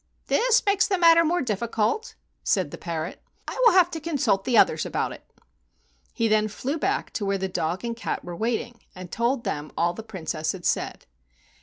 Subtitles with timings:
[0.25, 3.21] "This makes the matter more difficult," said the parrot.
[3.47, 5.23] "I will have to consult the others about it."
[6.11, 9.71] He then flew back to where the dog and cat were waiting and told them
[9.77, 11.05] all the Princess had said.